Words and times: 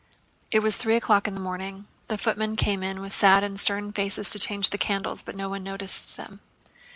It 0.51 0.61
was 0.61 0.77
three 0.77 0.95
o'clock 0.95 1.27
in 1.27 1.35
the 1.35 1.39
morning. 1.39 1.85
The 2.07 2.17
footmen 2.17 2.55
came 2.55 2.81
in 2.81 3.01
with 3.01 3.13
sad 3.13 3.43
and 3.43 3.59
stern 3.59 3.93
faces 3.93 4.31
to 4.31 4.39
change 4.39 4.71
the 4.71 4.79
candles, 4.79 5.21
but 5.21 5.35
no 5.35 5.47
one 5.47 5.61
noticed 5.61 6.17
them. 6.17 6.39